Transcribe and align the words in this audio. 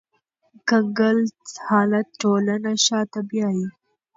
کنګل 0.69 1.17
حالت 1.67 2.07
ټولنه 2.21 2.71
شاته 2.85 3.19
بیایي 3.29 3.67